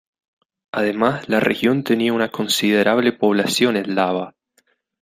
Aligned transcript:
Además, 0.71 1.29
la 1.29 1.39
región 1.39 1.83
tenía 1.83 2.11
una 2.11 2.31
considerable 2.31 3.13
población 3.13 3.77
eslava. 3.77 4.33